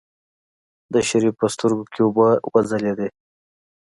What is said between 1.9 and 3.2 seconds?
کې اوبه وځلېدلې.